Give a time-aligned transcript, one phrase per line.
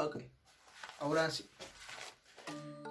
[0.00, 0.18] Ok,
[1.00, 1.50] ahora sí.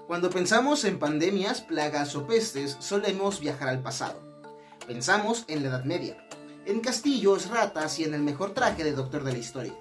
[0.08, 4.22] Cuando pensamos en pandemias, plagas o pestes, solemos viajar al pasado.
[4.86, 6.18] Pensamos en la Edad Media,
[6.66, 9.74] en castillos, ratas y en el mejor traje de doctor de la historia.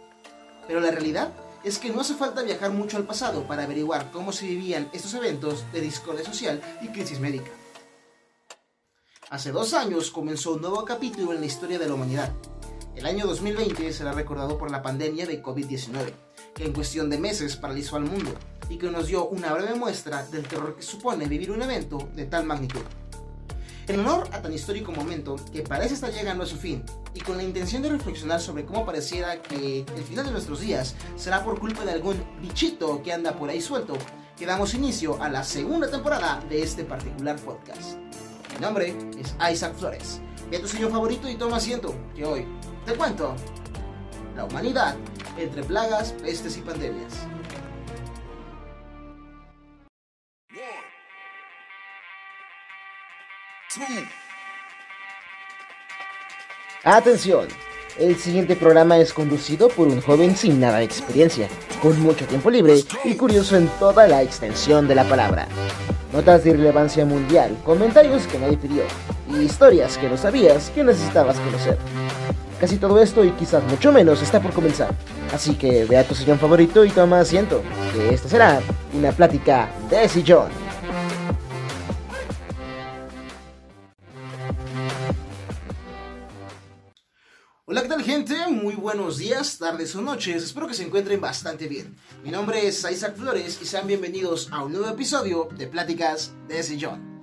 [0.68, 1.32] Pero la realidad
[1.64, 5.14] es que no hace falta viajar mucho al pasado para averiguar cómo se vivían estos
[5.14, 7.50] eventos de discordia social y crisis médica.
[9.30, 12.32] Hace dos años comenzó un nuevo capítulo en la historia de la humanidad.
[12.94, 16.25] El año 2020 será recordado por la pandemia de COVID-19,
[16.56, 18.34] que en cuestión de meses paralizó al mundo
[18.68, 22.24] y que nos dio una breve muestra del terror que supone vivir un evento de
[22.24, 22.80] tal magnitud.
[23.86, 26.82] En honor a tan histórico momento que parece estar llegando a su fin
[27.14, 30.96] y con la intención de reflexionar sobre cómo pareciera que el final de nuestros días
[31.14, 33.96] será por culpa de algún bichito que anda por ahí suelto,
[34.36, 37.98] que damos inicio a la segunda temporada de este particular podcast.
[38.54, 40.20] Mi nombre es Isaac Flores.
[40.50, 42.46] Ve tu señor favorito y toma asiento, que hoy
[42.84, 43.36] te cuento
[44.36, 44.94] la humanidad
[45.38, 47.26] entre plagas, pestes y pandemias.
[56.84, 57.48] Atención,
[57.98, 61.48] el siguiente programa es conducido por un joven sin nada de experiencia,
[61.82, 65.48] con mucho tiempo libre y curioso en toda la extensión de la palabra.
[66.12, 68.84] Notas de irrelevancia mundial, comentarios que nadie pidió
[69.28, 71.76] y historias que no sabías que necesitabas conocer.
[72.60, 74.94] Casi todo esto y quizás mucho menos está por comenzar.
[75.32, 77.62] Así que ve a tu sillón favorito y toma asiento,
[77.92, 78.60] que esta será
[78.94, 80.50] una plática de sillón.
[87.66, 88.34] Hola, ¿qué tal gente?
[88.48, 90.42] Muy buenos días, tardes o noches.
[90.42, 91.94] Espero que se encuentren bastante bien.
[92.24, 96.62] Mi nombre es Isaac Flores y sean bienvenidos a un nuevo episodio de Pláticas de
[96.62, 97.15] Sillón.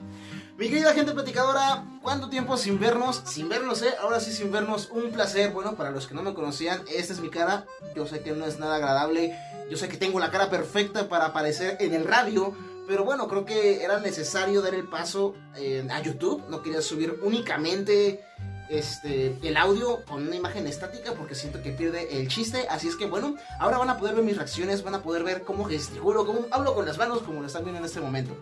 [0.56, 3.24] Mi querida gente platicadora, ¿cuánto tiempo sin vernos?
[3.26, 3.96] Sin vernos, ¿eh?
[4.00, 5.52] Ahora sí sin vernos, un placer.
[5.52, 7.66] Bueno, para los que no me conocían, esta es mi cara.
[7.96, 9.36] Yo sé que no es nada agradable.
[9.72, 12.54] Yo sé que tengo la cara perfecta para aparecer en el radio.
[12.88, 16.44] Pero bueno, creo que era necesario dar el paso eh, a YouTube.
[16.50, 18.24] No quería subir únicamente
[18.70, 22.68] este, el audio con una imagen estática porque siento que pierde el chiste.
[22.70, 25.42] Así es que bueno, ahora van a poder ver mis reacciones, van a poder ver
[25.42, 28.36] cómo gesticulo, cómo hablo con las manos como lo están viendo en este momento.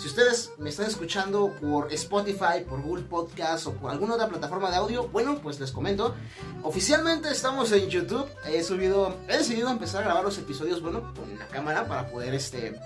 [0.00, 4.70] Si ustedes me están escuchando por Spotify, por Google Podcast o por alguna otra plataforma
[4.70, 6.14] de audio, bueno, pues les comento.
[6.62, 8.26] Oficialmente estamos en YouTube.
[8.46, 12.32] He subido, he decidido empezar a grabar los episodios, bueno, con la cámara para poder,
[12.32, 12.80] este,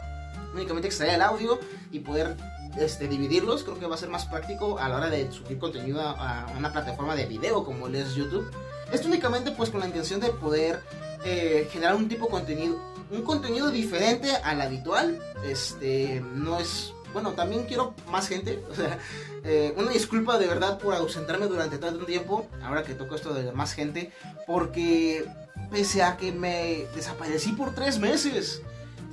[0.54, 1.60] únicamente extraer el audio
[1.92, 2.36] y poder
[2.76, 6.00] este, dividirlos, creo que va a ser más práctico a la hora de subir contenido
[6.00, 8.50] a, una plataforma de video como es YouTube.
[8.92, 10.82] Esto únicamente pues con la intención de poder
[11.24, 12.76] eh, generar un tipo de contenido,
[13.12, 15.20] un contenido diferente al habitual.
[15.44, 18.62] Este, no es, bueno, también quiero más gente.
[18.70, 18.98] O sea,
[19.44, 23.52] eh, una disculpa de verdad por ausentarme durante tanto tiempo, ahora que toco esto de
[23.52, 24.12] más gente,
[24.46, 25.24] porque
[25.70, 28.60] pese a que me desaparecí por tres meses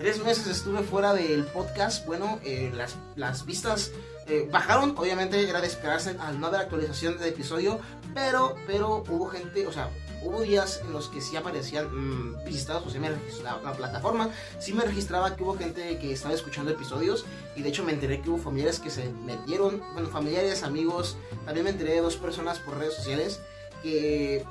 [0.02, 2.08] tres meses estuve fuera del podcast.
[2.08, 3.92] Bueno, eh, las, las, vistas
[4.28, 4.96] eh, bajaron.
[4.98, 7.80] Obviamente era de esperarse al no haber actualización de episodio.
[8.16, 9.90] Pero, pero hubo gente, o sea,
[10.24, 14.30] hubo días en los que sí aparecían mm, vistas, o sea, me registraba la plataforma,
[14.60, 18.22] sí me registraba que hubo gente que estaba escuchando episodios y de hecho me enteré
[18.22, 22.60] que hubo familiares que se metieron, bueno, familiares, amigos, también me enteré de dos personas
[22.60, 23.42] por redes sociales
[23.84, 24.46] que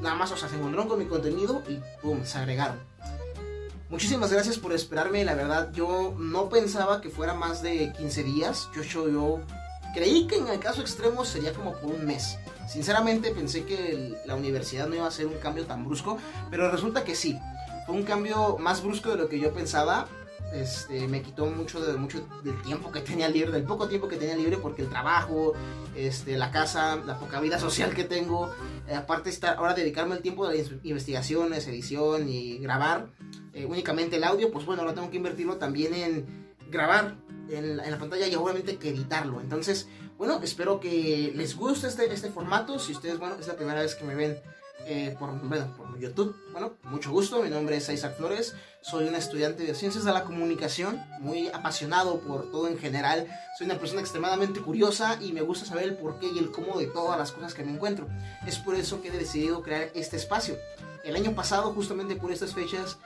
[0.00, 2.78] nada más, o sea, se encontraron con mi contenido y pum, se agregaron.
[3.90, 8.68] Muchísimas gracias por esperarme, la verdad yo no pensaba que fuera más de 15 días,
[8.76, 9.40] yo, yo, yo
[9.94, 12.38] creí que en el caso extremo sería como por un mes.
[12.68, 16.18] Sinceramente pensé que la universidad no iba a ser un cambio tan brusco,
[16.50, 17.38] pero resulta que sí,
[17.86, 20.06] fue un cambio más brusco de lo que yo pensaba.
[20.52, 24.16] Este, me quitó mucho, de, mucho del tiempo que tenía libre, del poco tiempo que
[24.16, 25.52] tenía libre, porque el trabajo,
[25.94, 28.50] este, la casa, la poca vida social que tengo,
[28.86, 33.08] eh, aparte estar ahora dedicarme el tiempo de las investigaciones, edición y grabar,
[33.54, 37.16] eh, únicamente el audio, pues bueno, ahora tengo que invertirlo también en grabar
[37.50, 39.40] en la, pantalla y obviamente que editarlo.
[39.40, 42.78] Entonces, bueno, espero que les guste este, este formato.
[42.78, 44.38] Si ustedes, bueno, es la primera vez que me ven
[44.86, 47.42] eh, por, bueno, por YouTube, bueno, mucho gusto.
[47.42, 48.54] Mi nombre es Isaac Flores.
[48.80, 53.26] Soy un estudiante de Ciencias de la Comunicación, muy apasionado por todo en general.
[53.58, 56.86] Soy una persona extremadamente curiosa y me gusta saber el porqué y el cómo de
[56.86, 58.08] todas las cosas que me encuentro.
[58.46, 60.56] Es por eso que he decidido crear este espacio.
[61.04, 62.98] El año pasado, justamente por estas fechas,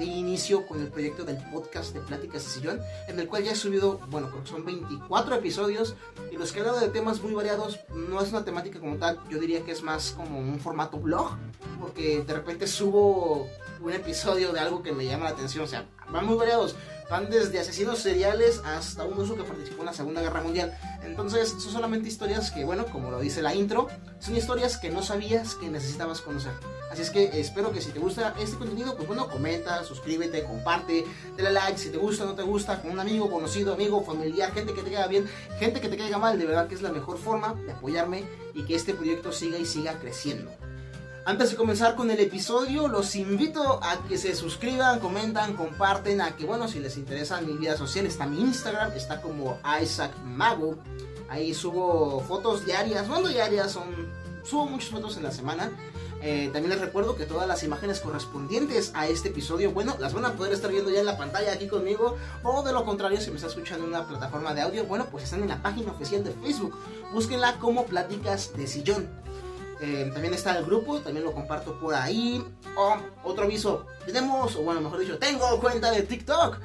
[0.00, 3.52] de inicio con el proyecto del podcast de Pláticas de Sillón, en el cual ya
[3.52, 5.94] he subido, bueno, creo que son 24 episodios
[6.32, 7.80] y los que he hablado de temas muy variados.
[7.94, 11.36] No es una temática como tal, yo diría que es más como un formato blog,
[11.78, 13.46] porque de repente subo
[13.82, 16.76] un episodio de algo que me llama la atención, o sea, van muy variados.
[17.10, 20.78] Van desde asesinos seriales hasta un uso que participó en la Segunda Guerra Mundial.
[21.02, 23.88] Entonces, son solamente historias que, bueno, como lo dice la intro,
[24.18, 26.52] son historias que no sabías que necesitabas conocer.
[26.90, 31.04] Así es que espero que si te gusta este contenido, pues bueno, comenta, suscríbete, comparte,
[31.36, 34.52] dale like si te gusta o no te gusta, con un amigo, conocido, amigo, familiar,
[34.52, 36.92] gente que te caiga bien, gente que te caiga mal, de verdad que es la
[36.92, 38.24] mejor forma de apoyarme
[38.54, 40.50] y que este proyecto siga y siga creciendo.
[41.26, 46.34] Antes de comenzar con el episodio, los invito a que se suscriban, comentan, comparten, a
[46.34, 50.78] que bueno, si les interesa mi vida social, está mi Instagram, está como Isaac Mago.
[51.28, 53.84] Ahí subo fotos diarias, no diarias, son
[54.44, 55.70] subo muchas fotos en la semana.
[56.22, 60.24] Eh, también les recuerdo que todas las imágenes correspondientes a este episodio, bueno, las van
[60.24, 62.16] a poder estar viendo ya en la pantalla aquí conmigo.
[62.42, 65.24] O de lo contrario, si me está escuchando en una plataforma de audio, bueno, pues
[65.24, 66.76] están en la página oficial de Facebook.
[67.12, 69.08] Búsquenla como Pláticas de Sillón.
[69.82, 72.44] Eh, también está el grupo, también lo comparto por ahí.
[72.76, 76.58] Oh, otro aviso, tenemos, o bueno, mejor dicho, tengo cuenta de TikTok.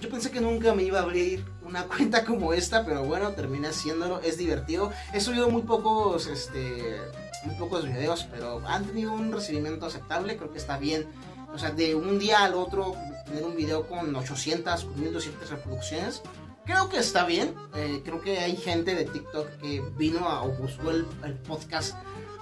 [0.00, 3.68] Yo pensé que nunca me iba a abrir una cuenta como esta, pero bueno, terminé
[3.68, 4.92] haciéndolo, es divertido.
[5.12, 7.00] He subido muy pocos, este,
[7.44, 11.06] muy pocos videos, pero han tenido un recibimiento aceptable, creo que está bien.
[11.52, 12.94] O sea, de un día al otro
[13.26, 16.22] tener un video con 800, 1200 reproducciones,
[16.64, 17.52] creo que está bien.
[17.74, 21.04] Eh, creo que hay gente de TikTok que vino a, o buscó el
[21.48, 21.96] podcast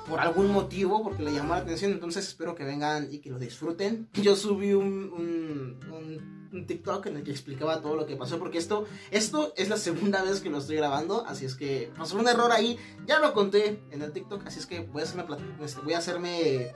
[0.09, 3.39] por algún motivo, porque le llamó la atención, entonces espero que vengan y que lo
[3.39, 4.09] disfruten.
[4.15, 8.87] Yo subí un, un, TikTok en el que explicaba todo lo que pasó, porque esto,
[9.11, 12.51] esto es la segunda vez que lo estoy grabando, así es que pasó un error
[12.51, 15.25] ahí, ya lo conté en el TikTok, así es que voy a hacerme,
[15.63, 16.73] este, voy a hacerme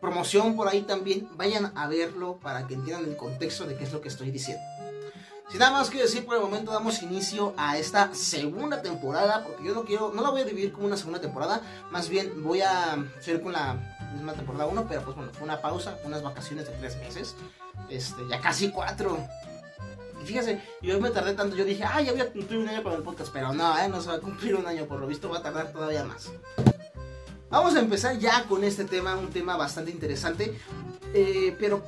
[0.00, 3.92] promoción por ahí también, vayan a verlo para que entiendan el contexto de qué es
[3.92, 4.62] lo que estoy diciendo.
[5.48, 9.64] Sin nada más que decir, por el momento damos inicio a esta segunda temporada, porque
[9.64, 12.60] yo no quiero, no la voy a dividir como una segunda temporada, más bien voy
[12.60, 13.78] a seguir con la
[14.12, 17.34] misma temporada 1, pero pues bueno, fue una pausa, unas vacaciones de tres meses,
[17.88, 19.18] este, ya casi cuatro.
[20.22, 22.82] Y fíjese, yo me tardé tanto, yo dije, ah, ya voy a cumplir un año
[22.82, 25.06] para el podcast, pero no, eh, no se va a cumplir un año, por lo
[25.06, 26.30] visto va a tardar todavía más.
[27.48, 30.60] Vamos a empezar ya con este tema, un tema bastante interesante,
[31.14, 31.82] eh, pero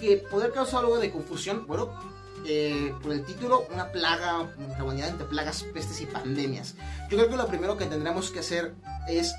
[0.00, 2.15] que poder causar algo de confusión, bueno,
[2.46, 6.74] eh, por el título, una plaga, una humanidad entre plagas, pestes y pandemias.
[7.10, 8.74] Yo creo que lo primero que tendremos que hacer
[9.08, 9.34] es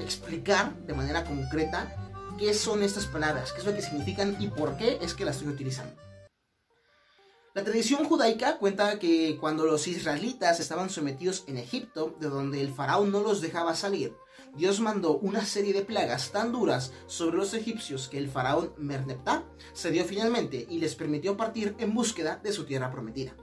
[0.00, 1.94] explicar de manera concreta
[2.38, 5.36] qué son estas palabras, qué es lo que significan y por qué es que las
[5.36, 5.94] estoy utilizando.
[7.52, 12.72] La tradición judaica cuenta que cuando los israelitas estaban sometidos en Egipto, de donde el
[12.72, 14.14] faraón no los dejaba salir,
[14.56, 19.44] Dios mandó una serie de plagas tan duras sobre los egipcios que el faraón Merneptah
[19.74, 23.34] cedió finalmente y les permitió partir en búsqueda de su tierra prometida.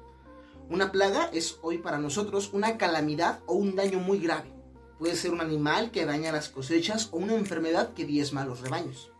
[0.69, 4.54] Una plaga es hoy para nosotros una calamidad o un daño muy grave.
[5.00, 9.12] Puede ser un animal que daña las cosechas o una enfermedad que diezma los rebaños.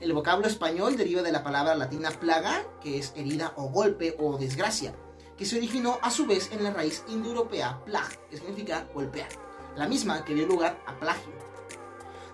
[0.00, 4.36] El vocablo español deriva de la palabra latina plaga, que es herida o golpe o
[4.36, 4.94] desgracia,
[5.38, 9.88] que se originó a su vez en la raíz indoeuropea plag, que significa golpear la
[9.88, 11.32] misma que dio lugar a plagio.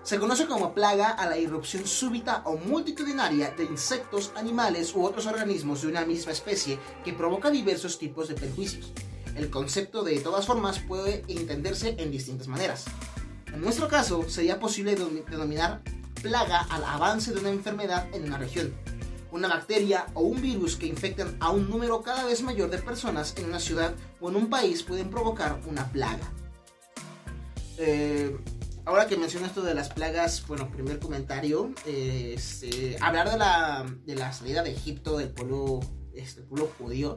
[0.03, 5.27] Se conoce como plaga a la irrupción súbita o multitudinaria de insectos, animales u otros
[5.27, 8.91] organismos de una misma especie que provoca diversos tipos de perjuicios.
[9.35, 12.85] El concepto de todas formas puede entenderse en distintas maneras.
[13.53, 15.81] En nuestro caso, sería posible denominar
[16.21, 18.73] plaga al avance de una enfermedad en una región,
[19.31, 23.35] una bacteria o un virus que infectan a un número cada vez mayor de personas
[23.37, 26.31] en una ciudad o en un país pueden provocar una plaga.
[27.81, 28.37] Eh,
[28.83, 34.15] ahora que menciono esto de las plagas, bueno, primer comentario, este, hablar de la, de
[34.15, 35.79] la salida de Egipto del pueblo,
[36.13, 37.15] este, pueblo judío,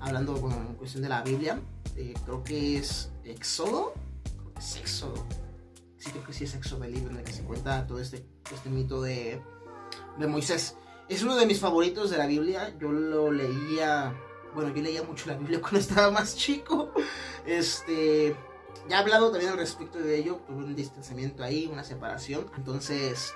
[0.00, 1.60] hablando en cuestión de la Biblia,
[1.94, 3.92] eh, creo que es Éxodo,
[4.24, 5.26] creo que es Éxodo,
[5.98, 8.24] sí creo que sí es Éxodo el libro en el que se cuenta todo este,
[8.50, 9.42] este mito de,
[10.18, 10.76] de Moisés.
[11.10, 14.14] Es uno de mis favoritos de la Biblia, yo lo leía,
[14.54, 16.92] bueno, yo leía mucho la Biblia cuando estaba más chico,
[17.44, 18.34] este
[18.88, 22.50] ya he hablado también al respecto de ello, tuve un distanciamiento ahí, una separación.
[22.56, 23.32] Entonces,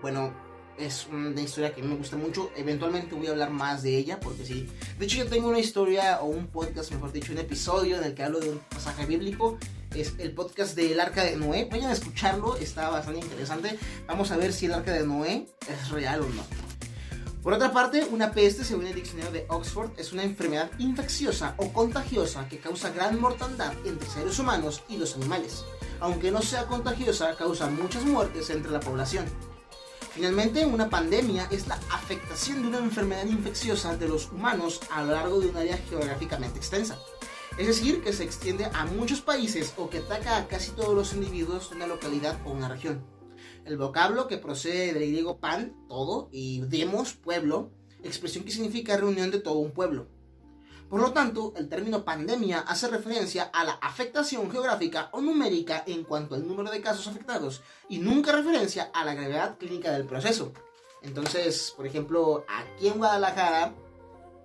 [0.00, 0.32] bueno,
[0.78, 2.50] es una historia que me gusta mucho.
[2.56, 4.68] Eventualmente voy a hablar más de ella, porque sí.
[4.98, 8.14] De hecho, yo tengo una historia, o un podcast, mejor dicho, un episodio en el
[8.14, 9.58] que hablo de un pasaje bíblico.
[9.94, 11.68] Es el podcast del Arca de Noé.
[11.70, 13.78] Vayan a escucharlo, está bastante interesante.
[14.08, 16.73] Vamos a ver si el Arca de Noé es real o no.
[17.44, 21.74] Por otra parte, una peste, según el diccionario de Oxford, es una enfermedad infecciosa o
[21.74, 25.62] contagiosa que causa gran mortandad entre seres humanos y los animales.
[26.00, 29.26] Aunque no sea contagiosa, causa muchas muertes entre la población.
[30.14, 35.12] Finalmente, una pandemia es la afectación de una enfermedad infecciosa de los humanos a lo
[35.12, 36.98] largo de un área geográficamente extensa.
[37.58, 41.12] Es decir, que se extiende a muchos países o que ataca a casi todos los
[41.12, 43.04] individuos de una localidad o una región
[43.64, 47.70] el vocablo que procede del griego pan, todo, y demos, pueblo,
[48.02, 50.08] expresión que significa reunión de todo un pueblo.
[50.88, 56.04] Por lo tanto, el término pandemia hace referencia a la afectación geográfica o numérica en
[56.04, 60.52] cuanto al número de casos afectados y nunca referencia a la gravedad clínica del proceso.
[61.02, 63.74] Entonces, por ejemplo, aquí en Guadalajara,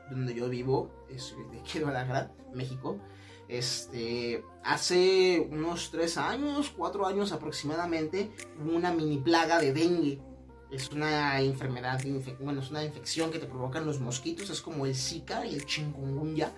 [0.10, 2.98] donde yo vivo, es de aquí Guadalajara, México,
[3.50, 8.32] este, hace unos tres años, cuatro años aproximadamente,
[8.64, 10.22] hubo una mini plaga de dengue.
[10.72, 12.00] Es una enfermedad,
[12.40, 15.66] bueno, es una infección que te provocan los mosquitos, es como el Zika y el
[15.66, 16.54] chikungunya.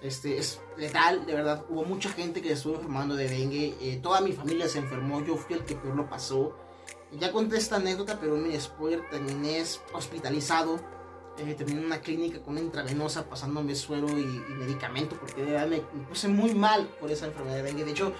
[0.00, 1.64] Este, es letal, de verdad.
[1.68, 3.74] Hubo mucha gente que estuvo enfermando de dengue.
[3.80, 6.56] Eh, toda mi familia se enfermó, yo fui el que peor lo pasó.
[7.18, 10.78] Ya conté esta anécdota, pero mi spoiler terminé hospitalizado
[11.38, 14.24] eh, terminé en una clínica con una intravenosa pasándome suero y,
[14.58, 15.78] medicamento porque me,
[16.08, 17.84] puse muy mal por esa enfermedad de dengue.
[17.84, 18.12] De hecho,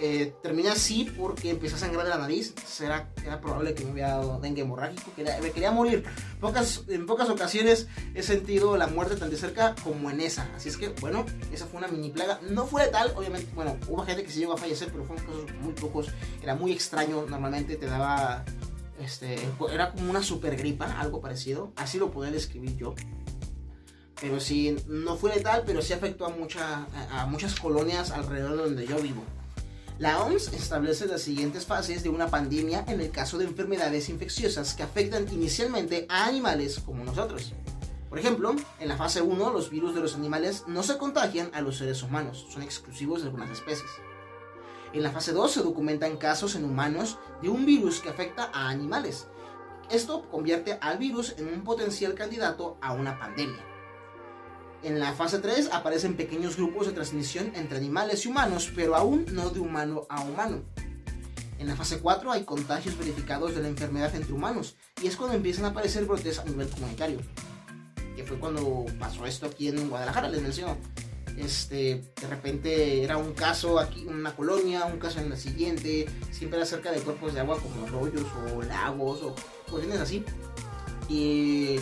[0.00, 2.54] eh, terminé así porque empecé a sangrar de la nariz.
[2.80, 6.04] Era, era probable que me hubiera dado dengue hemorrágico, que me quería morir.
[6.40, 10.48] Pocas, en pocas ocasiones he sentido la muerte tan de cerca como en esa.
[10.54, 12.40] Así es que, bueno, esa fue una mini plaga.
[12.50, 13.50] No fue tal, obviamente.
[13.54, 16.08] Bueno, hubo gente que se llegó a fallecer, pero fueron casos muy pocos.
[16.42, 17.24] Era muy extraño.
[17.28, 18.44] Normalmente te daba
[19.00, 19.38] este,
[19.72, 21.72] era como una super gripa, algo parecido.
[21.76, 22.94] Así lo puedo describir yo.
[24.20, 28.62] Pero sí, no fue letal, pero sí afectó a, mucha, a muchas colonias alrededor de
[28.62, 29.22] donde yo vivo.
[29.98, 34.74] La OMS establece las siguientes fases de una pandemia en el caso de enfermedades infecciosas
[34.74, 37.52] que afectan inicialmente a animales como nosotros.
[38.08, 41.60] Por ejemplo, en la fase 1 los virus de los animales no se contagian a
[41.60, 43.90] los seres humanos, son exclusivos de algunas especies.
[44.92, 48.68] En la fase 2 se documentan casos en humanos de un virus que afecta a
[48.70, 49.26] animales.
[49.90, 53.64] Esto convierte al virus en un potencial candidato a una pandemia.
[54.82, 59.26] En la fase 3 aparecen pequeños grupos de transmisión entre animales y humanos, pero aún
[59.32, 60.62] no de humano a humano.
[61.58, 65.36] En la fase 4 hay contagios verificados de la enfermedad entre humanos, y es cuando
[65.36, 67.18] empiezan a aparecer brotes a nivel comunitario.
[68.14, 70.76] Que fue cuando pasó esto aquí en Guadalajara, les menciono.
[71.38, 76.06] Este, de repente era un caso aquí en una colonia, un caso en la siguiente,
[76.32, 79.34] siempre era cerca de cuerpos de agua como arroyos o lagos o
[79.70, 80.24] cuestiones así.
[81.08, 81.76] Y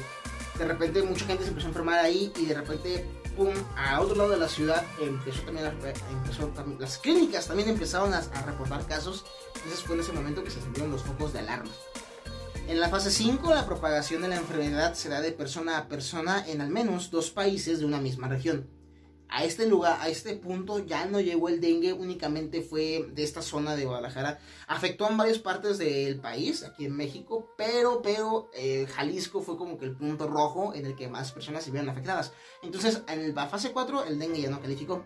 [0.59, 4.17] de repente mucha gente se empezó a enfermar ahí y de repente, pum, a otro
[4.17, 9.25] lado de la ciudad empezó también, a, empezó las clínicas también empezaron a, reportar casos.
[9.55, 11.71] Entonces fue en ese momento que se sintieron los focos de alarma.
[12.69, 16.45] En la fase 5, la propagación de la enfermedad se da de persona a persona
[16.47, 18.76] en al menos dos países de una misma región
[19.29, 23.43] a este lugar, a este punto ya no llegó el dengue, únicamente fue de esta
[23.43, 24.39] zona de Guadalajara.
[24.69, 29.79] Afectó en varias partes del país, aquí en México, pero, pero eh, Jalisco fue como
[29.79, 32.33] que el punto rojo en el que más personas se vieron afectadas.
[32.63, 35.05] Entonces, en la fase 4 el dengue ya no calificó.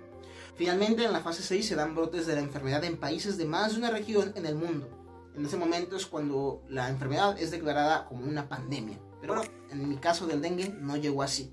[0.55, 3.73] Finalmente, en la fase 6 se dan brotes de la enfermedad en países de más
[3.73, 4.89] de una región en el mundo.
[5.35, 8.99] En ese momento es cuando la enfermedad es declarada como una pandemia.
[9.21, 11.51] Pero bueno, en mi caso del dengue no llegó así.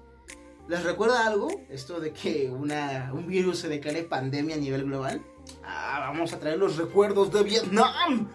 [0.67, 1.47] ¿Les recuerda algo?
[1.69, 5.23] Esto de que una, un virus se declare pandemia a nivel global.
[5.63, 8.27] Ah, vamos a traer los recuerdos de Vietnam.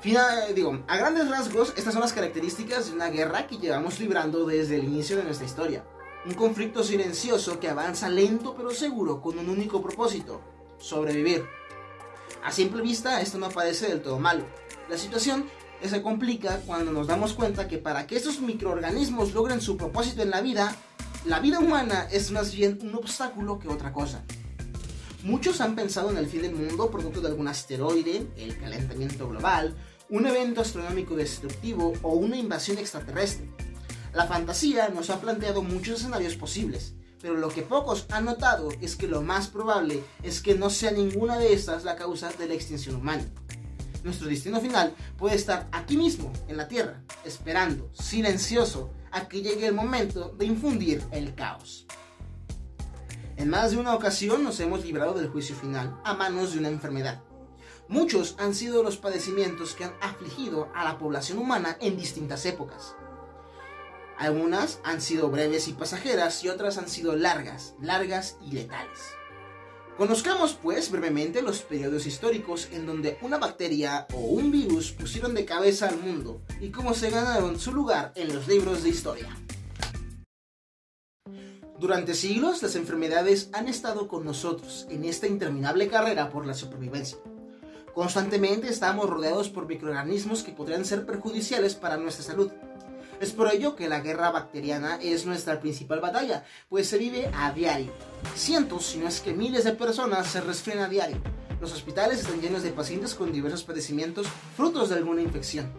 [0.00, 4.44] Final, digo, a grandes rasgos, estas son las características de una guerra que llevamos librando
[4.44, 5.82] desde el inicio de nuestra historia.
[6.26, 10.42] Un conflicto silencioso que avanza lento pero seguro con un único propósito,
[10.78, 11.46] sobrevivir.
[12.44, 14.44] A simple vista, esto no parece del todo malo.
[14.90, 15.46] La situación
[15.82, 20.30] se complica cuando nos damos cuenta que para que estos microorganismos logren su propósito en
[20.30, 20.76] la vida,
[21.24, 24.22] la vida humana es más bien un obstáculo que otra cosa.
[25.24, 29.76] Muchos han pensado en el fin del mundo producto de algún asteroide, el calentamiento global,
[30.10, 33.50] un evento astronómico destructivo o una invasión extraterrestre.
[34.14, 38.94] La fantasía nos ha planteado muchos escenarios posibles, pero lo que pocos han notado es
[38.96, 42.54] que lo más probable es que no sea ninguna de estas la causa de la
[42.54, 43.24] extinción humana.
[44.04, 49.66] Nuestro destino final puede estar aquí mismo, en la Tierra, esperando, silencioso, a que llegue
[49.66, 51.86] el momento de infundir el caos.
[53.36, 56.68] En más de una ocasión nos hemos librado del juicio final a manos de una
[56.68, 57.20] enfermedad.
[57.88, 62.94] Muchos han sido los padecimientos que han afligido a la población humana en distintas épocas.
[64.18, 69.17] Algunas han sido breves y pasajeras y otras han sido largas, largas y letales.
[69.98, 75.44] Conozcamos pues brevemente los periodos históricos en donde una bacteria o un virus pusieron de
[75.44, 79.36] cabeza al mundo y cómo se ganaron su lugar en los libros de historia.
[81.80, 87.18] Durante siglos las enfermedades han estado con nosotros en esta interminable carrera por la supervivencia.
[87.92, 92.52] Constantemente estamos rodeados por microorganismos que podrían ser perjudiciales para nuestra salud
[93.20, 97.52] es por ello que la guerra bacteriana es nuestra principal batalla, pues se vive a
[97.52, 97.92] diario.
[98.34, 101.18] Cientos, si no es que miles de personas se resfrían a diario.
[101.60, 105.72] Los hospitales están llenos de pacientes con diversos padecimientos frutos de alguna infección.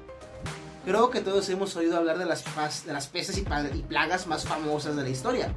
[0.84, 2.44] Creo que todos hemos oído hablar de las,
[2.86, 3.44] de las pestes y
[3.84, 5.54] plagas más famosas de la historia.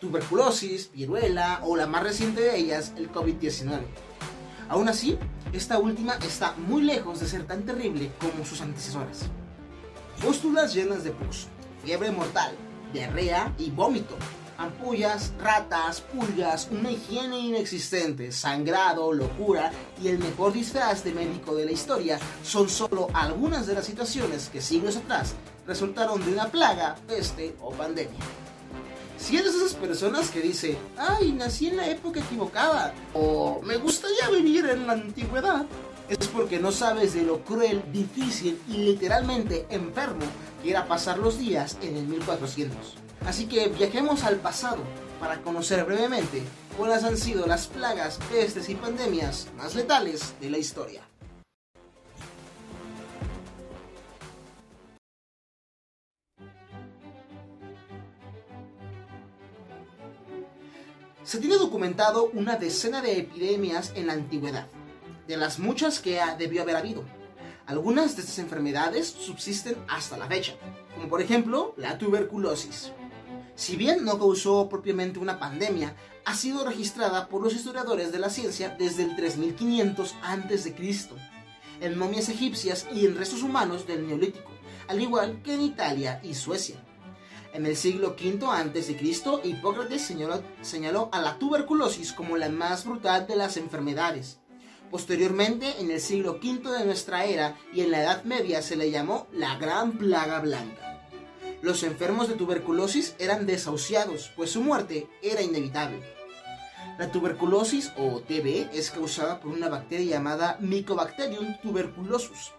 [0.00, 3.80] tuberculosis, viruela o la más reciente de ellas, el COVID-19.
[4.68, 5.16] Aún así,
[5.52, 9.30] esta última está muy lejos de ser tan terrible como sus antecesoras.
[10.22, 11.46] Póstulas llenas de pus,
[11.84, 12.54] fiebre mortal,
[12.92, 14.16] diarrea y vómito,
[14.56, 21.66] ampollas, ratas, pulgas, una higiene inexistente, sangrado, locura y el mejor disfraz de médico de
[21.66, 25.34] la historia son solo algunas de las situaciones que siglos atrás
[25.66, 28.20] resultaron de una plaga, peste o pandemia.
[29.18, 34.28] Si eres esas personas que dice, ay, nací en la época equivocada, o me gustaría
[34.28, 35.64] vivir en la antigüedad,
[36.08, 40.26] es porque no sabes de lo cruel, difícil y literalmente enfermo
[40.62, 42.76] que era pasar los días en el 1400.
[43.26, 44.82] Así que viajemos al pasado
[45.18, 46.42] para conocer brevemente
[46.76, 51.02] cuáles han sido las plagas, pestes y pandemias más letales de la historia.
[61.24, 64.66] Se tiene documentado una decena de epidemias en la antigüedad,
[65.26, 67.04] de las muchas que debió haber habido.
[67.66, 70.54] Algunas de estas enfermedades subsisten hasta la fecha,
[70.94, 72.92] como por ejemplo la tuberculosis.
[73.54, 78.28] Si bien no causó propiamente una pandemia, ha sido registrada por los historiadores de la
[78.28, 80.74] ciencia desde el 3500 a.C.,
[81.80, 84.50] en momias egipcias y en restos humanos del Neolítico,
[84.88, 86.76] al igual que en Italia y Suecia.
[87.52, 93.26] En el siglo V a.C., Hipócrates señaló, señaló a la tuberculosis como la más brutal
[93.26, 94.40] de las enfermedades.
[94.90, 98.90] Posteriormente, en el siglo V de nuestra era y en la Edad Media se le
[98.90, 101.08] llamó la Gran Plaga Blanca.
[101.62, 106.02] Los enfermos de tuberculosis eran desahuciados, pues su muerte era inevitable.
[106.98, 112.52] La tuberculosis o TB es causada por una bacteria llamada Mycobacterium tuberculosis,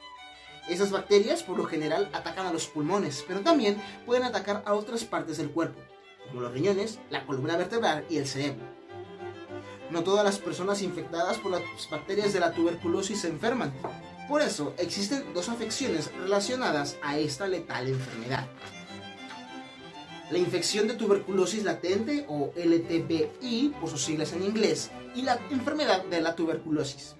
[0.67, 5.03] esas bacterias por lo general atacan a los pulmones, pero también pueden atacar a otras
[5.03, 5.79] partes del cuerpo,
[6.27, 8.65] como los riñones, la columna vertebral y el cerebro.
[9.92, 13.74] No todas las personas infectadas por las bacterias de la tuberculosis se enferman.
[14.27, 18.48] Por eso existen dos afecciones relacionadas a esta letal enfermedad.
[20.32, 26.04] La infección de tuberculosis latente o LTBI por sus siglas en inglés y la enfermedad
[26.06, 27.15] de la tuberculosis.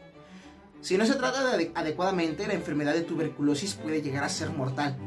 [0.82, 4.98] Si no se trata adecuadamente, la enfermedad de tuberculosis puede llegar a ser mortal.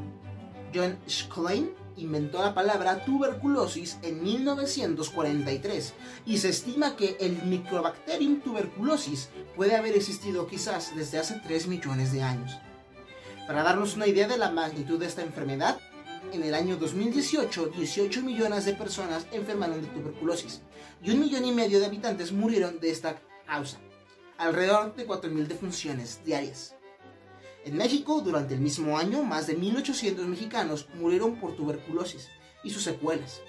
[0.72, 5.94] John Schlein inventó la palabra tuberculosis en 1943
[6.26, 12.12] y se estima que el Microbacterium tuberculosis puede haber existido quizás desde hace 3 millones
[12.12, 12.56] de años.
[13.46, 15.78] Para darnos una idea de la magnitud de esta enfermedad,
[16.32, 20.60] en el año 2018 18 millones de personas enfermaron de tuberculosis
[21.02, 23.78] y un millón y medio de habitantes murieron de esta causa
[24.38, 26.74] alrededor de 4.000 defunciones diarias.
[27.64, 32.28] En México, durante el mismo año, más de 1.800 mexicanos murieron por tuberculosis
[32.62, 33.40] y sus secuelas.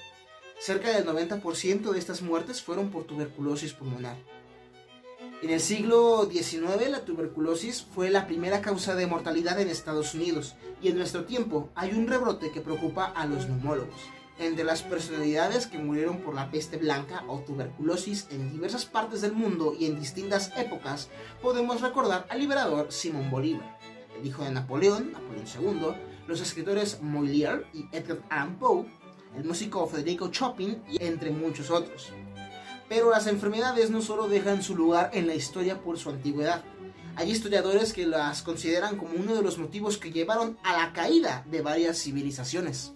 [0.60, 4.18] Cerca del 90% de estas muertes fueron por tuberculosis pulmonar.
[5.42, 10.56] En el siglo XIX la tuberculosis fue la primera causa de mortalidad en Estados Unidos
[10.82, 13.96] y en nuestro tiempo hay un rebrote que preocupa a los neumólogos.
[14.38, 19.32] Entre las personalidades que murieron por la peste blanca o tuberculosis en diversas partes del
[19.32, 21.08] mundo y en distintas épocas,
[21.42, 23.78] podemos recordar al liberador Simón Bolívar,
[24.20, 25.96] el hijo de Napoleón, Napoleón II,
[26.28, 28.86] los escritores Molière y Edgar Allan Poe,
[29.36, 32.10] el músico Federico Chopin y entre muchos otros.
[32.88, 36.64] Pero las enfermedades no solo dejan su lugar en la historia por su antigüedad.
[37.16, 41.46] Hay historiadores que las consideran como uno de los motivos que llevaron a la caída
[41.50, 42.94] de varias civilizaciones.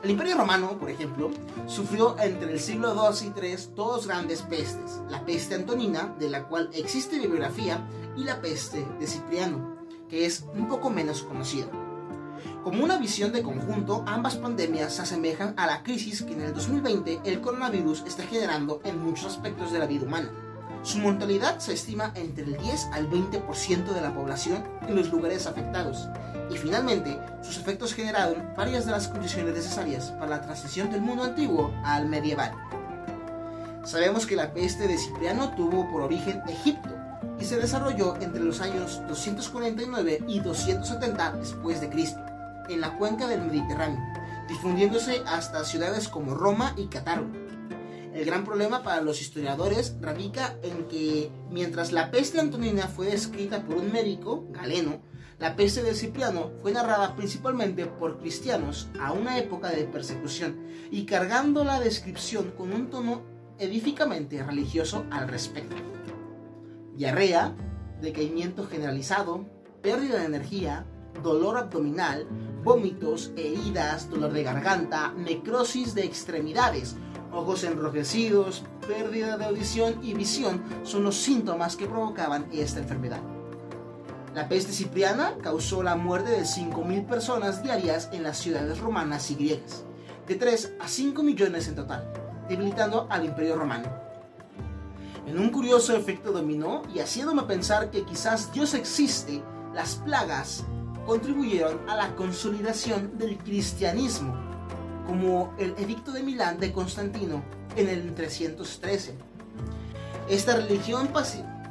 [0.00, 1.30] El Imperio Romano, por ejemplo,
[1.66, 6.44] sufrió entre el siglo II y III dos grandes pestes, la peste antonina, de la
[6.44, 7.84] cual existe bibliografía,
[8.16, 9.76] y la peste de Cipriano,
[10.08, 11.66] que es un poco menos conocida.
[12.62, 16.54] Como una visión de conjunto, ambas pandemias se asemejan a la crisis que en el
[16.54, 20.30] 2020 el coronavirus está generando en muchos aspectos de la vida humana.
[20.82, 25.46] Su mortalidad se estima entre el 10 al 20% de la población en los lugares
[25.46, 26.08] afectados,
[26.50, 31.24] y finalmente sus efectos generaron varias de las condiciones necesarias para la transición del mundo
[31.24, 32.52] antiguo al medieval.
[33.84, 36.90] Sabemos que la peste de Cipriano tuvo por origen Egipto
[37.40, 42.20] y se desarrolló entre los años 249 y 270 después de Cristo,
[42.68, 44.00] en la cuenca del Mediterráneo,
[44.48, 47.28] difundiéndose hasta ciudades como Roma y Catargo.
[48.18, 53.62] El gran problema para los historiadores radica en que mientras la peste antonina fue descrita
[53.62, 55.00] por un médico, Galeno,
[55.38, 60.56] la peste de Cipriano fue narrada principalmente por cristianos a una época de persecución
[60.90, 63.22] y cargando la descripción con un tono
[63.60, 65.76] edíficamente religioso al respecto.
[66.96, 67.54] Diarrea,
[68.00, 69.46] decaimiento generalizado,
[69.80, 70.84] pérdida de energía,
[71.22, 72.26] dolor abdominal,
[72.64, 76.96] vómitos, heridas, dolor de garganta, necrosis de extremidades,
[77.32, 83.20] ojos enrojecidos, pérdida de audición y visión son los síntomas que provocaban esta enfermedad.
[84.34, 89.34] La peste cipriana causó la muerte de 5.000 personas diarias en las ciudades romanas y
[89.34, 89.84] griegas,
[90.26, 92.12] de 3 a 5 millones en total,
[92.48, 93.88] debilitando al imperio romano.
[95.26, 99.42] En un curioso efecto dominó y haciéndome pensar que quizás Dios existe,
[99.74, 100.64] las plagas
[101.04, 104.47] contribuyeron a la consolidación del cristianismo,
[105.08, 107.42] como el Edicto de Milán de Constantino
[107.76, 109.14] en el 313.
[110.28, 111.08] Esta religión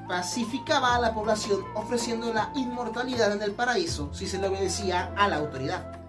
[0.07, 5.27] pacificaba a la población ofreciendo la inmortalidad en el paraíso si se le obedecía a
[5.27, 5.99] la autoridad.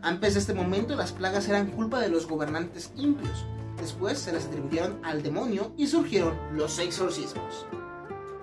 [0.00, 3.44] Antes de este momento las plagas eran culpa de los gobernantes impios,
[3.78, 7.66] después se las atribuyeron al demonio y surgieron los exorcismos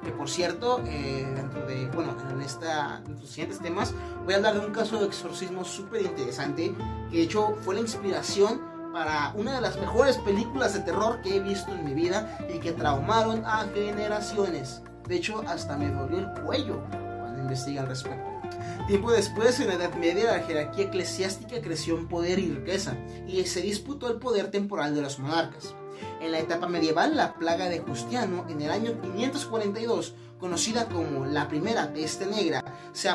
[0.04, 4.38] que por cierto, eh, dentro de, bueno, en, esta, en los siguientes temas voy a
[4.38, 6.74] hablar de un caso de exorcismo súper interesante,
[7.12, 8.62] que de hecho fue la inspiración
[8.94, 12.60] para una de las mejores películas de terror que he visto en mi vida y
[12.60, 14.82] que traumaron a generaciones.
[15.08, 18.30] De hecho, hasta me dolió el cuello cuando investigué al respecto.
[18.88, 22.96] Tiempo después, en la Edad Media, la jerarquía eclesiástica creció en poder y riqueza,
[23.28, 25.76] y se disputó el poder temporal de los monarcas.
[26.22, 31.48] En la etapa medieval, la plaga de Justiano, en el año 542, conocida como la
[31.48, 33.10] primera peste negra, se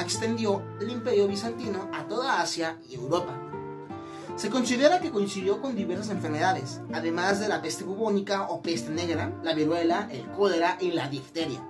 [0.00, 3.34] extendió el imperio bizantino a toda Asia y Europa.
[4.36, 9.32] Se considera que coincidió con diversas enfermedades, además de la peste bubónica o peste negra,
[9.44, 11.64] la viruela, el cólera y la difteria.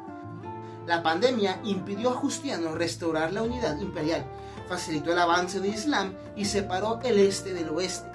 [0.87, 4.25] La pandemia impidió a Justiano restaurar la unidad imperial,
[4.67, 8.14] facilitó el avance del Islam y separó el este del oeste.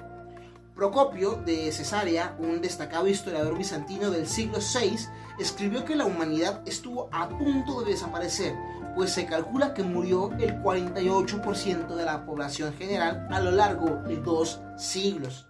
[0.80, 4.96] Procopio de Cesarea, un destacado historiador bizantino del siglo VI,
[5.38, 8.54] escribió que la humanidad estuvo a punto de desaparecer,
[8.96, 14.16] pues se calcula que murió el 48% de la población general a lo largo de
[14.16, 15.48] dos siglos.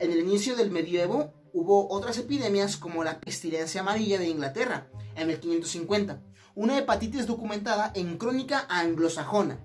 [0.00, 5.30] En el inicio del medievo hubo otras epidemias como la pestilencia amarilla de Inglaterra en
[5.30, 6.20] el 550,
[6.56, 9.60] una hepatitis documentada en crónica anglosajona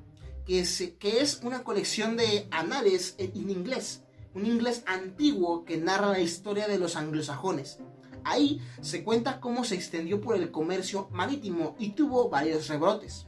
[0.47, 6.67] que es, una colección de anales en inglés, un inglés antiguo que narra la historia
[6.67, 7.79] de los anglosajones.
[8.23, 13.27] Ahí se cuenta cómo se extendió por el comercio marítimo y tuvo varios rebrotes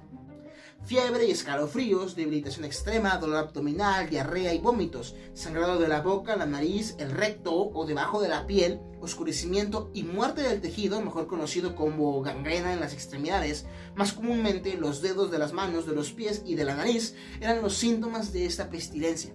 [0.85, 6.45] fiebre y escalofríos, debilitación extrema, dolor abdominal, diarrea y vómitos, sangrado de la boca, la
[6.45, 11.75] nariz, el recto o debajo de la piel, oscurecimiento y muerte del tejido, mejor conocido
[11.75, 13.65] como gangrena en las extremidades,
[13.95, 17.61] más comúnmente los dedos de las manos, de los pies y de la nariz, eran
[17.61, 19.33] los síntomas de esta pestilencia.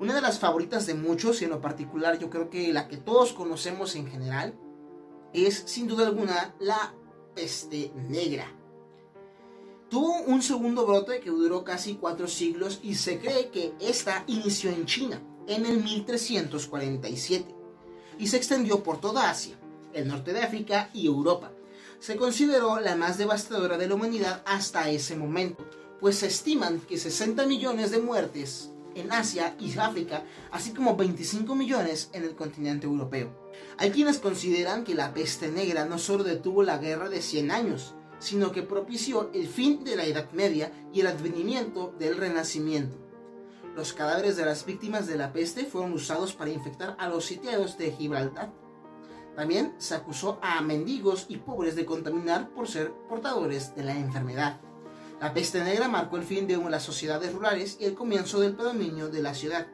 [0.00, 2.96] Una de las favoritas de muchos, y en lo particular yo creo que la que
[2.96, 4.54] todos conocemos en general,
[5.34, 6.94] es sin duda alguna la
[7.34, 8.50] peste negra.
[9.90, 14.70] Tuvo un segundo brote que duró casi cuatro siglos y se cree que esta inició
[14.70, 17.54] en China en el 1347
[18.18, 19.58] y se extendió por toda Asia,
[19.92, 21.52] el norte de África y Europa.
[21.98, 25.62] Se consideró la más devastadora de la humanidad hasta ese momento,
[26.00, 31.54] pues se estiman que 60 millones de muertes en Asia y África, así como 25
[31.54, 33.50] millones en el continente europeo.
[33.78, 37.94] Hay quienes consideran que la peste negra no solo detuvo la guerra de 100 años,
[38.18, 42.96] sino que propició el fin de la Edad Media y el advenimiento del Renacimiento.
[43.74, 47.78] Los cadáveres de las víctimas de la peste fueron usados para infectar a los sitiados
[47.78, 48.52] de Gibraltar.
[49.36, 54.60] También se acusó a mendigos y pobres de contaminar por ser portadores de la enfermedad.
[55.20, 59.10] La peste negra marcó el fin de las sociedades rurales y el comienzo del predominio
[59.10, 59.66] de la ciudad.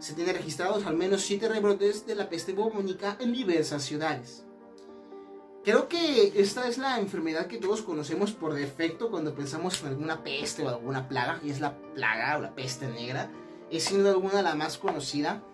[0.00, 4.44] Se tienen registrados al menos siete rebrotes de la peste bubónica en diversas ciudades.
[5.62, 10.24] Creo que esta es la enfermedad que todos conocemos por defecto cuando pensamos en alguna
[10.24, 13.30] peste o alguna plaga, y es la plaga o la peste negra.
[13.70, 15.44] Es sin duda alguna la más conocida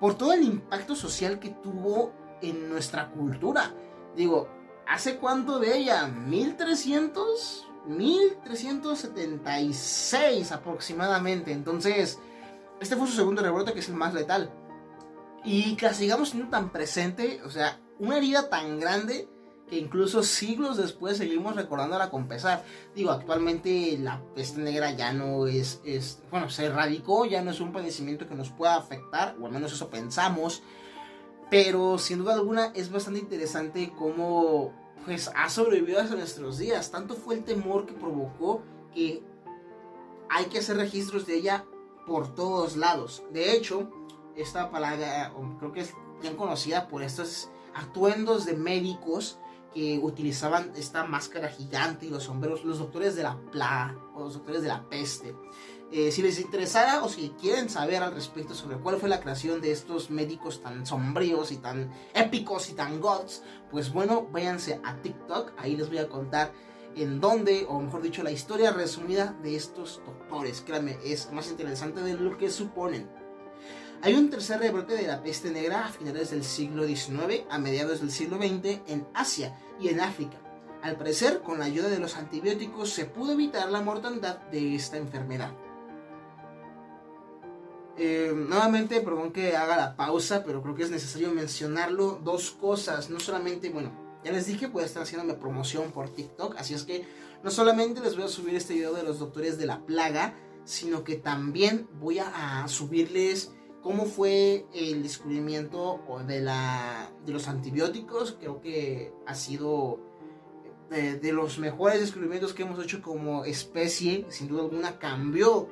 [0.00, 3.74] por todo el impacto social que tuvo en nuestra cultura.
[4.16, 4.48] Digo,
[4.86, 6.08] ¿hace cuánto de ella?
[6.08, 7.73] ¿1300?
[7.86, 11.52] 1376 aproximadamente.
[11.52, 12.18] Entonces,
[12.80, 14.50] este fue su segundo rebrote que es el más letal.
[15.44, 19.28] Y que la sigamos siendo tan presente, o sea, una herida tan grande
[19.68, 22.64] que incluso siglos después seguimos recordándola con pesar.
[22.94, 27.60] Digo, actualmente la peste negra ya no es, es, bueno, se erradicó, ya no es
[27.60, 30.62] un padecimiento que nos pueda afectar, o al menos eso pensamos.
[31.50, 34.72] Pero sin duda alguna es bastante interesante cómo
[35.04, 36.90] pues ha sobrevivido hasta nuestros días.
[36.90, 38.62] Tanto fue el temor que provocó
[38.94, 39.22] que
[40.28, 41.64] hay que hacer registros de ella
[42.06, 43.22] por todos lados.
[43.32, 43.90] De hecho,
[44.36, 49.38] esta palabra, creo que es bien conocida por estos atuendos de médicos
[49.72, 54.34] que utilizaban esta máscara gigante y los sombreros, los doctores de la plaga o los
[54.34, 55.34] doctores de la peste.
[55.92, 59.60] Eh, si les interesara o si quieren saber al respecto sobre cuál fue la creación
[59.60, 64.96] de estos médicos tan sombríos y tan épicos y tan gods, pues bueno, váyanse a
[64.96, 66.52] TikTok, ahí les voy a contar
[66.96, 70.62] en dónde, o mejor dicho, la historia resumida de estos doctores.
[70.62, 73.08] Créanme, es más interesante de lo que suponen.
[74.02, 78.00] Hay un tercer rebrote de la peste negra a finales del siglo XIX, a mediados
[78.00, 80.38] del siglo XX, en Asia y en África.
[80.82, 84.98] Al parecer, con la ayuda de los antibióticos se pudo evitar la mortandad de esta
[84.98, 85.52] enfermedad.
[87.96, 92.20] Eh, nuevamente, perdón que haga la pausa, pero creo que es necesario mencionarlo.
[92.24, 93.92] Dos cosas, no solamente, bueno,
[94.24, 97.06] ya les dije, puede estar haciéndome promoción por TikTok, así es que
[97.42, 101.04] no solamente les voy a subir este video de los doctores de la plaga, sino
[101.04, 103.52] que también voy a, subirles
[103.82, 108.38] cómo fue el descubrimiento de, la, de los antibióticos.
[108.40, 110.00] Creo que ha sido
[110.88, 115.68] de, de los mejores descubrimientos que hemos hecho como especie, sin duda alguna cambió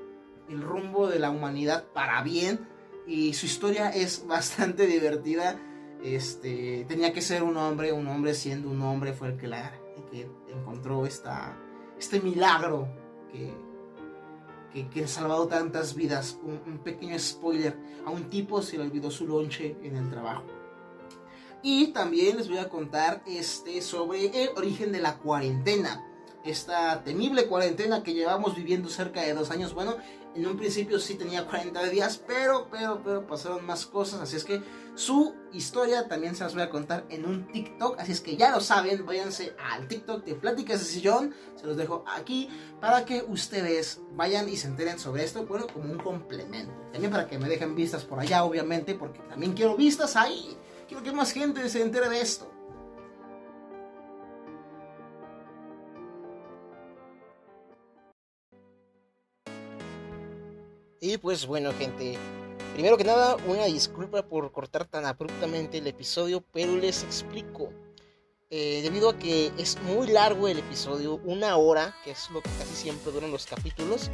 [0.52, 2.68] el rumbo de la humanidad para bien
[3.06, 5.58] y su historia es bastante divertida.
[6.02, 9.72] Este, tenía que ser un hombre, un hombre siendo un hombre fue el que, la,
[10.10, 11.56] que encontró esta,
[11.98, 12.88] este milagro
[13.30, 13.54] que,
[14.90, 16.38] que, ha salvado tantas vidas.
[16.42, 20.44] Un, un, pequeño spoiler, a un tipo se le olvidó su lonche en el trabajo.
[21.62, 26.04] Y también les voy a contar este, sobre el origen de la cuarentena
[26.44, 29.74] esta temible cuarentena que llevamos viviendo cerca de dos años.
[29.74, 29.96] Bueno,
[30.34, 34.20] en un principio sí tenía 40 días, pero, pero, pero pasaron más cosas.
[34.20, 34.62] Así es que
[34.94, 37.98] su historia también se las voy a contar en un TikTok.
[37.98, 41.34] Así es que ya lo saben, váyanse al TikTok de Pláticas de Sillón.
[41.56, 42.48] Se los dejo aquí
[42.80, 45.46] para que ustedes vayan y se enteren sobre esto.
[45.46, 46.72] Bueno, como un complemento.
[46.92, 50.56] También para que me dejen vistas por allá, obviamente, porque también quiero vistas ahí.
[50.88, 52.51] Quiero que más gente se entere de esto.
[61.04, 62.16] Y pues bueno, gente,
[62.74, 67.72] primero que nada, una disculpa por cortar tan abruptamente el episodio, pero les explico.
[68.50, 72.50] Eh, debido a que es muy largo el episodio, una hora, que es lo que
[72.50, 74.12] casi siempre duran los capítulos,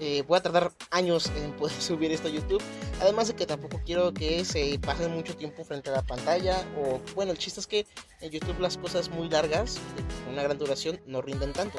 [0.00, 2.62] eh, voy a tardar años en poder subir esto a YouTube.
[3.00, 6.64] Además de que tampoco quiero que se pasen mucho tiempo frente a la pantalla.
[6.78, 7.86] O bueno, el chiste es que
[8.20, 11.78] en YouTube las cosas muy largas, de una gran duración, no rinden tanto.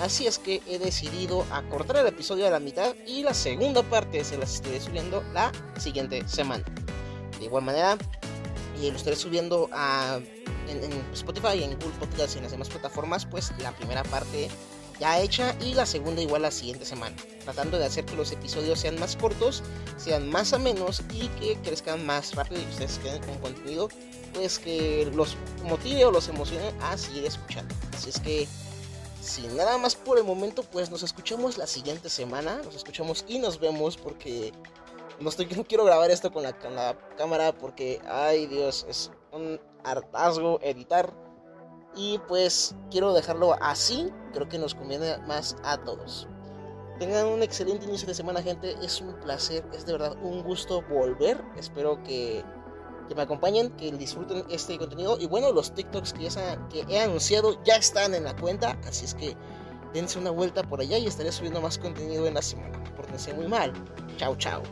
[0.00, 4.22] Así es que he decidido acortar el episodio a la mitad y la segunda parte
[4.24, 6.64] se las estaré subiendo la siguiente semana.
[7.38, 7.96] De igual manera,
[8.80, 10.20] y lo estaré subiendo a,
[10.68, 14.48] en, en Spotify, en Google Podcast y en las demás plataformas, pues la primera parte
[14.98, 18.80] ya hecha y la segunda igual la siguiente semana, tratando de hacer que los episodios
[18.80, 19.62] sean más cortos,
[19.96, 23.88] sean más a menos y que crezcan más rápido y ustedes queden con contenido
[24.34, 27.74] pues que los motive o los emocione a seguir escuchando.
[27.94, 28.48] Así es que
[29.20, 33.38] sin nada más por el momento pues nos escuchamos la siguiente semana, nos escuchamos y
[33.38, 34.52] nos vemos porque
[35.20, 39.10] no, estoy, no quiero grabar esto con la, con la cámara porque ay Dios, es
[39.32, 41.25] un hartazgo editar
[41.96, 46.28] y pues quiero dejarlo así, creo que nos conviene más a todos.
[46.98, 48.74] Tengan un excelente inicio de semana, gente.
[48.82, 51.42] Es un placer, es de verdad un gusto volver.
[51.56, 52.42] Espero que,
[53.08, 55.18] que me acompañen, que disfruten este contenido.
[55.20, 56.28] Y bueno, los TikToks que,
[56.70, 58.78] que he anunciado ya están en la cuenta.
[58.86, 59.36] Así es que
[59.92, 62.82] dense una vuelta por allá y estaré subiendo más contenido en la semana.
[62.96, 63.72] Pórtense muy mal.
[64.16, 64.62] Chao, chao.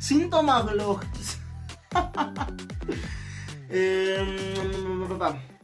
[0.00, 0.98] Síntomas, síntoma
[3.70, 5.57] eh,